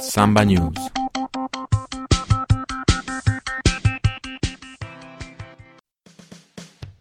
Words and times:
Samba 0.00 0.42
News. 0.42 0.90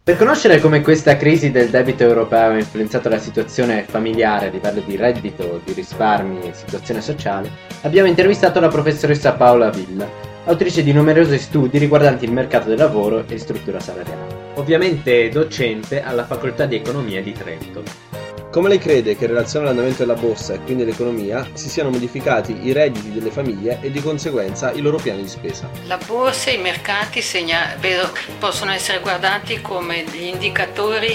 Per 0.03 0.17
conoscere 0.17 0.59
come 0.59 0.81
questa 0.81 1.15
crisi 1.15 1.51
del 1.51 1.69
debito 1.69 2.03
europeo 2.03 2.49
ha 2.49 2.57
influenzato 2.57 3.07
la 3.07 3.19
situazione 3.19 3.83
familiare 3.83 4.47
a 4.47 4.49
livello 4.49 4.81
di 4.81 4.95
reddito, 4.95 5.61
di 5.63 5.73
risparmi 5.73 6.41
e 6.41 6.53
situazione 6.53 7.01
sociale, 7.01 7.49
abbiamo 7.83 8.09
intervistato 8.09 8.59
la 8.59 8.67
professoressa 8.67 9.33
Paola 9.33 9.69
Villa, 9.69 10.09
autrice 10.45 10.83
di 10.83 10.91
numerosi 10.91 11.37
studi 11.37 11.77
riguardanti 11.77 12.25
il 12.25 12.31
mercato 12.31 12.67
del 12.67 12.79
lavoro 12.79 13.23
e 13.27 13.37
struttura 13.37 13.79
salariale. 13.79 14.49
Ovviamente 14.55 15.29
docente 15.29 16.01
alla 16.01 16.25
Facoltà 16.25 16.65
di 16.65 16.75
Economia 16.75 17.21
di 17.21 17.31
Trento. 17.31 18.10
Come 18.51 18.67
lei 18.67 18.79
crede 18.79 19.15
che 19.15 19.23
in 19.23 19.29
relazione 19.29 19.63
all'andamento 19.63 19.99
della 19.99 20.19
borsa 20.19 20.53
e 20.53 20.59
quindi 20.59 20.83
all'economia 20.83 21.47
si 21.53 21.69
siano 21.69 21.89
modificati 21.89 22.65
i 22.65 22.73
redditi 22.73 23.13
delle 23.13 23.31
famiglie 23.31 23.79
e 23.79 23.89
di 23.91 24.01
conseguenza 24.01 24.73
i 24.73 24.81
loro 24.81 24.97
piani 24.97 25.21
di 25.21 25.29
spesa? 25.29 25.69
La 25.85 25.97
borsa 26.05 26.49
e 26.49 26.55
i 26.55 26.57
mercati 26.57 27.21
segna- 27.21 27.77
vedo, 27.79 28.11
possono 28.39 28.71
essere 28.71 28.99
guardati 28.99 29.61
come 29.61 30.03
degli 30.03 30.23
indicatori 30.23 31.13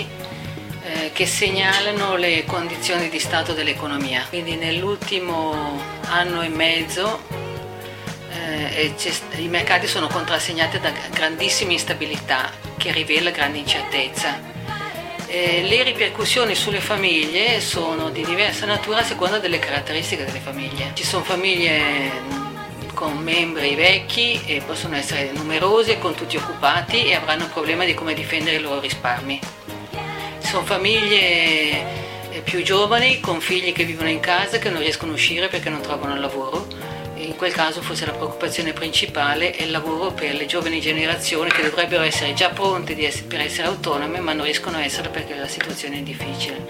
eh, 0.82 1.10
che 1.12 1.26
segnalano 1.26 2.16
le 2.16 2.44
condizioni 2.46 3.10
di 3.10 3.18
stato 3.18 3.52
dell'economia. 3.52 4.24
Quindi 4.30 4.56
nell'ultimo 4.56 5.78
anno 6.08 6.40
e 6.40 6.48
mezzo 6.48 7.20
eh, 8.32 8.94
i 9.36 9.48
mercati 9.48 9.86
sono 9.86 10.06
contrassegnati 10.06 10.80
da 10.80 10.90
grandissima 11.12 11.72
instabilità 11.72 12.50
che 12.78 12.92
rivela 12.92 13.28
grande 13.28 13.58
incertezza 13.58 14.55
eh, 15.36 15.62
le 15.68 15.82
ripercussioni 15.82 16.54
sulle 16.54 16.80
famiglie 16.80 17.60
sono 17.60 18.08
di 18.08 18.24
diversa 18.24 18.64
natura 18.64 19.00
a 19.00 19.04
seconda 19.04 19.38
delle 19.38 19.58
caratteristiche 19.58 20.24
delle 20.24 20.38
famiglie. 20.38 20.92
Ci 20.94 21.04
sono 21.04 21.24
famiglie 21.24 22.10
mm, 22.10 22.88
con 22.94 23.18
membri 23.18 23.74
vecchi 23.74 24.40
e 24.46 24.62
possono 24.64 24.96
essere 24.96 25.32
numerose, 25.32 25.98
con 25.98 26.14
tutti 26.14 26.38
occupati 26.38 27.04
e 27.08 27.14
avranno 27.14 27.44
il 27.44 27.50
problema 27.50 27.84
di 27.84 27.92
come 27.92 28.14
difendere 28.14 28.56
i 28.56 28.60
loro 28.60 28.80
risparmi. 28.80 29.38
Ci 30.40 30.48
sono 30.48 30.64
famiglie 30.64 32.30
eh, 32.30 32.40
più 32.42 32.62
giovani 32.62 33.20
con 33.20 33.40
figli 33.40 33.72
che 33.72 33.84
vivono 33.84 34.08
in 34.08 34.20
casa 34.20 34.56
che 34.56 34.70
non 34.70 34.80
riescono 34.80 35.12
a 35.12 35.16
uscire 35.16 35.48
perché 35.48 35.68
non 35.68 35.82
trovano 35.82 36.18
lavoro 36.18 36.66
in 37.26 37.34
quel 37.36 37.52
caso 37.52 37.82
forse 37.82 38.06
la 38.06 38.12
preoccupazione 38.12 38.72
principale 38.72 39.50
è 39.50 39.64
il 39.64 39.72
lavoro 39.72 40.12
per 40.12 40.34
le 40.34 40.46
giovani 40.46 40.80
generazioni 40.80 41.50
che 41.50 41.62
dovrebbero 41.62 42.02
essere 42.02 42.34
già 42.34 42.50
pronte 42.50 42.94
essere, 43.04 43.24
per 43.24 43.40
essere 43.40 43.66
autonome 43.66 44.20
ma 44.20 44.32
non 44.32 44.44
riescono 44.44 44.76
a 44.76 44.84
essere 44.84 45.08
perché 45.08 45.34
la 45.34 45.48
situazione 45.48 45.98
è 45.98 46.02
difficile. 46.02 46.66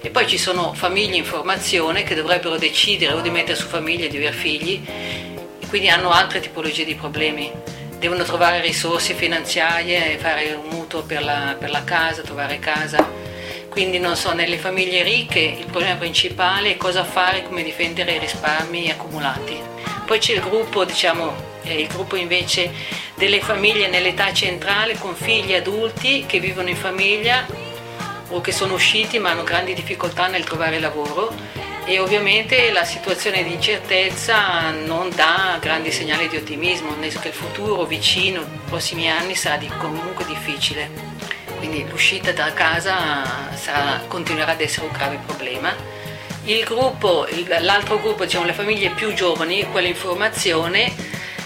E 0.00 0.08
poi 0.10 0.26
ci 0.26 0.38
sono 0.38 0.72
famiglie 0.72 1.16
in 1.16 1.24
formazione 1.24 2.04
che 2.04 2.14
dovrebbero 2.14 2.56
decidere 2.56 3.12
o 3.12 3.20
di 3.20 3.30
mettere 3.30 3.56
su 3.56 3.66
famiglia 3.66 4.06
o 4.06 4.08
di 4.08 4.16
avere 4.16 4.32
figli 4.32 4.82
e 4.86 5.66
quindi 5.68 5.88
hanno 5.90 6.10
altre 6.10 6.40
tipologie 6.40 6.84
di 6.84 6.94
problemi. 6.94 7.52
Devono 7.98 8.22
trovare 8.22 8.60
risorse 8.60 9.12
finanziarie, 9.12 10.16
fare 10.18 10.52
un 10.52 10.68
mutuo 10.70 11.02
per 11.02 11.22
la, 11.22 11.56
per 11.58 11.70
la 11.70 11.84
casa, 11.84 12.22
trovare 12.22 12.58
casa 12.58 13.18
quindi 13.68 14.00
non 14.00 14.16
so, 14.16 14.32
nelle 14.32 14.58
famiglie 14.58 15.04
ricche 15.04 15.38
il 15.38 15.66
problema 15.66 15.94
principale 15.94 16.72
è 16.72 16.76
cosa 16.76 17.04
fare, 17.04 17.44
come 17.44 17.62
difendere 17.62 18.14
i 18.14 18.18
risparmi 18.18 18.90
accumulati. 18.90 19.77
Poi 20.08 20.20
c'è 20.20 20.32
il 20.32 20.40
gruppo, 20.40 20.86
diciamo, 20.86 21.34
eh, 21.64 21.82
il 21.82 21.86
gruppo 21.86 22.16
invece 22.16 22.72
delle 23.14 23.42
famiglie 23.42 23.88
nell'età 23.88 24.32
centrale 24.32 24.96
con 24.96 25.14
figli 25.14 25.52
adulti 25.52 26.24
che 26.24 26.40
vivono 26.40 26.70
in 26.70 26.76
famiglia 26.76 27.46
o 28.30 28.40
che 28.40 28.50
sono 28.50 28.72
usciti 28.72 29.18
ma 29.18 29.32
hanno 29.32 29.44
grandi 29.44 29.74
difficoltà 29.74 30.26
nel 30.28 30.44
trovare 30.44 30.78
lavoro 30.78 31.30
e 31.84 31.98
ovviamente 31.98 32.72
la 32.72 32.84
situazione 32.84 33.42
di 33.44 33.52
incertezza 33.52 34.70
non 34.70 35.10
dà 35.14 35.58
grandi 35.60 35.92
segnali 35.92 36.26
di 36.28 36.36
ottimismo, 36.36 36.92
nel 36.92 37.10
senso 37.10 37.20
che 37.20 37.28
il 37.28 37.34
futuro 37.34 37.84
vicino, 37.84 38.40
nei 38.40 38.60
prossimi 38.64 39.10
anni 39.10 39.34
sarà 39.34 39.58
comunque 39.76 40.24
difficile. 40.24 40.88
Quindi 41.58 41.86
l'uscita 41.86 42.32
da 42.32 42.50
casa 42.54 43.50
sarà, 43.54 44.02
continuerà 44.08 44.52
ad 44.52 44.60
essere 44.62 44.86
un 44.86 44.92
grave 44.92 45.18
problema 45.26 45.97
l'altro 47.60 48.00
gruppo, 48.00 48.24
diciamo 48.24 48.46
le 48.46 48.52
famiglie 48.52 48.90
più 48.90 49.12
giovani, 49.12 49.68
quelle 49.70 49.88
in 49.88 49.94
formazione, 49.94 50.92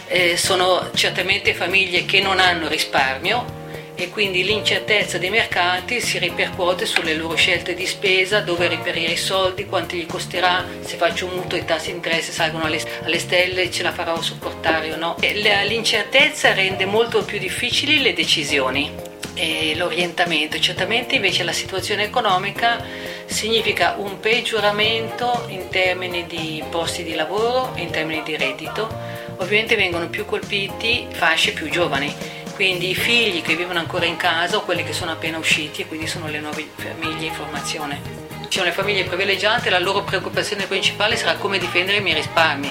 eh, 0.06 0.36
sono 0.36 0.90
certamente 0.94 1.54
famiglie 1.54 2.04
che 2.04 2.20
non 2.20 2.38
hanno 2.38 2.68
risparmio 2.68 3.60
e 3.94 4.08
quindi 4.10 4.42
l'incertezza 4.44 5.18
dei 5.18 5.30
mercati 5.30 6.00
si 6.00 6.18
ripercuote 6.18 6.86
sulle 6.86 7.14
loro 7.14 7.34
scelte 7.34 7.74
di 7.74 7.86
spesa, 7.86 8.41
dove 8.41 8.68
reperire 8.68 9.12
i 9.12 9.16
soldi, 9.16 9.66
quanto 9.66 9.96
gli 9.96 10.06
costerà, 10.06 10.64
se 10.80 10.96
faccio 10.96 11.26
un 11.26 11.34
mutuo 11.34 11.58
i 11.58 11.64
tassi 11.64 11.91
di 11.91 11.96
interesse 11.96 12.32
salgono 12.32 12.64
alle, 12.64 13.18
stelle, 13.18 13.70
ce 13.70 13.82
la 13.82 13.92
farò 13.92 14.20
sopportare 14.20 14.92
o 14.92 14.96
no. 14.96 15.16
L'incertezza 15.20 16.52
rende 16.52 16.84
molto 16.84 17.24
più 17.24 17.38
difficili 17.38 18.00
le 18.02 18.12
decisioni 18.12 19.10
e 19.34 19.75
l'orientamento. 19.77 20.59
Certamente 20.59 21.16
invece 21.16 21.43
la 21.43 21.53
situazione 21.53 22.05
economica 22.05 22.84
significa 23.27 23.94
un 23.99 24.21
peggioramento 24.21 25.47
in 25.49 25.69
termini 25.69 26.27
di 26.27 26.62
posti 26.71 27.03
di 27.03 27.15
lavoro 27.15 27.75
e 27.75 27.83
in 27.83 27.91
termini 27.91 28.22
di 28.22 28.37
reddito. 28.37 28.88
Ovviamente 29.38 29.77
vengono 29.77 30.09
più 30.09 30.25
colpiti 30.25 31.06
fasce 31.10 31.53
più 31.53 31.69
giovani, 31.69 32.15
quindi 32.55 32.91
i 32.91 32.94
figli 32.94 33.43
che 33.43 33.56
vivono 33.56 33.78
ancora 33.78 34.05
in 34.05 34.16
casa 34.16 34.56
o 34.56 34.62
quelli 34.62 34.84
che 34.84 34.93
sono 34.93 35.12
appena 35.12 35.39
usciti 35.39 35.83
e 35.83 35.87
quindi 35.87 36.06
sono 36.06 36.28
le 36.28 36.39
nuove 36.39 36.69
famiglie 36.77 37.27
in 37.27 37.33
formazione. 37.33 38.00
Ci 38.49 38.59
sono 38.59 38.66
le 38.66 38.75
famiglie 38.75 39.04
privilegiate, 39.04 39.71
la 39.71 39.78
loro 39.78 40.03
preoccupazione 40.03 40.66
principale 40.66 41.16
sarà 41.16 41.37
come 41.37 41.59
difendere 41.59 41.99
i 41.99 42.03
miei 42.03 42.16
risparmi, 42.16 42.71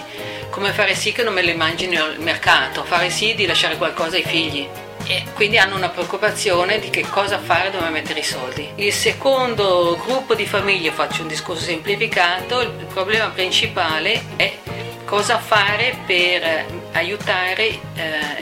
come 0.51 0.71
fare 0.71 0.93
sì 0.93 1.11
che 1.11 1.23
non 1.23 1.33
me 1.33 1.41
le 1.41 1.55
mangino 1.55 2.05
il 2.05 2.19
mercato, 2.19 2.83
fare 2.83 3.09
sì 3.09 3.33
di 3.33 3.47
lasciare 3.47 3.77
qualcosa 3.77 4.15
ai 4.15 4.23
figli 4.23 4.67
e 5.11 5.25
quindi 5.33 5.57
hanno 5.57 5.75
una 5.75 5.89
preoccupazione 5.89 6.79
di 6.79 6.89
che 6.89 7.01
cosa 7.09 7.37
fare 7.37 7.69
dove 7.69 7.89
mettere 7.89 8.19
i 8.19 8.23
soldi. 8.23 8.69
Il 8.75 8.93
secondo 8.93 9.99
gruppo 10.05 10.35
di 10.35 10.45
famiglie, 10.45 10.91
faccio 10.91 11.23
un 11.23 11.27
discorso 11.27 11.63
semplificato, 11.63 12.61
il 12.61 12.87
problema 12.93 13.27
principale 13.27 14.23
è 14.37 14.57
cosa 15.03 15.37
fare 15.37 15.97
per 16.05 16.65
aiutare 16.93 17.67
eh, 17.67 17.79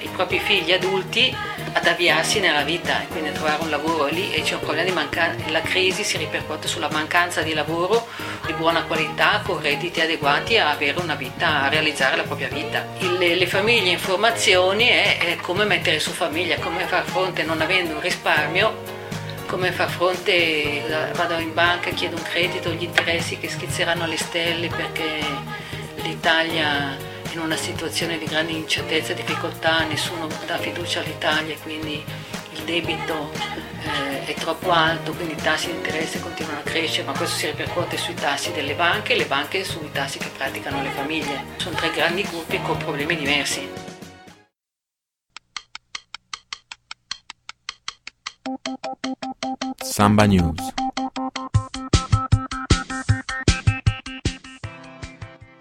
i 0.02 0.09
propri 0.13 0.40
figli 0.40 0.72
adulti 0.72 1.35
ad 1.74 1.85
avviarsi 1.85 2.40
nella 2.40 2.63
vita 2.63 3.02
e 3.02 3.07
quindi 3.07 3.30
a 3.30 3.31
trovare 3.31 3.62
un 3.62 3.69
lavoro 3.69 4.06
lì 4.06 4.31
e 4.31 4.41
c'è 4.41 4.56
un 4.56 4.62
problema 4.62 4.88
di 4.88 4.91
mancanza, 4.91 5.50
la 5.50 5.62
crisi 5.62 6.03
si 6.03 6.18
ripercuote 6.18 6.68
sulla 6.68 6.90
mancanza 6.91 7.41
di 7.41 7.53
lavoro 7.53 8.07
di 8.46 8.53
buona 8.53 8.84
qualità 8.84 9.41
con 9.44 9.62
redditi 9.62 10.02
adeguati 10.02 10.58
a 10.58 10.72
avere 10.72 11.00
una 11.00 11.16
vita, 11.16 11.63
a 11.63 11.69
realizzare 11.69 12.16
la 12.16 12.24
propria 12.24 12.47
vita. 12.47 12.85
Il, 13.00 13.18
le 13.18 13.47
famiglie 13.47 13.91
informazioni 13.91 14.88
è, 14.88 15.18
è 15.18 15.35
come 15.38 15.66
mettere 15.66 16.00
su 16.00 16.12
famiglia, 16.12 16.58
come 16.59 16.85
far 16.85 17.03
fronte 17.03 17.44
non 17.44 17.62
avendo 17.62 17.96
un 17.96 18.02
risparmio 18.02 18.97
come 19.46 19.72
far 19.72 19.90
fronte, 19.90 20.84
vado 21.16 21.40
in 21.40 21.56
banca, 21.56 21.90
chiedo 21.90 22.16
un 22.16 22.22
credito, 22.22 22.69
gli 22.69 22.84
interessi 22.84 23.40
che 23.40 23.50
schizzeranno 23.50 24.03
alle 24.03 24.16
stelle 24.16 24.68
perché 24.68 25.25
l'Italia 26.03 26.96
in 27.31 27.40
una 27.40 27.56
situazione 27.56 28.17
di 28.17 28.25
grande 28.25 28.53
incertezza 28.53 29.12
e 29.12 29.16
difficoltà, 29.16 29.84
nessuno 29.85 30.28
dà 30.45 30.57
fiducia 30.57 31.01
all'Italia, 31.01 31.56
quindi 31.62 32.03
il 32.53 32.63
debito 32.63 33.31
eh, 33.84 34.25
è 34.25 34.34
troppo 34.34 34.72
alto, 34.72 35.13
quindi 35.13 35.34
i 35.34 35.41
tassi 35.41 35.67
di 35.67 35.73
interesse 35.73 36.19
continuano 36.19 36.59
a 36.59 36.63
crescere, 36.63 37.06
ma 37.06 37.16
questo 37.16 37.35
si 37.35 37.45
ripercuote 37.45 37.97
sui 37.97 38.16
tassi 38.16 38.51
delle 38.51 38.73
banche 38.73 39.13
e 39.13 39.17
le 39.17 39.25
banche 39.25 39.63
sui 39.63 39.91
tassi 39.91 40.17
che 40.17 40.29
praticano 40.35 40.81
le 40.81 40.90
famiglie. 40.90 41.44
Sono 41.57 41.75
tre 41.75 41.91
grandi 41.91 42.23
gruppi 42.23 42.59
con 42.62 42.78
problemi 42.78 43.16
diversi. 43.16 43.67
Samba 49.78 50.25
News 50.25 50.78